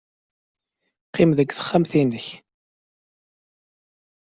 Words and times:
Qqim 1.07 1.31
deg 1.37 1.49
texxamt-nnek. 1.53 2.27